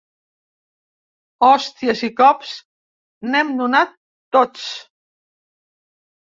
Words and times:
Hòsties 1.47 2.01
i 2.07 2.09
cops 2.21 2.53
n’hem 3.29 3.53
donat 3.61 3.93
tots. 4.37 4.65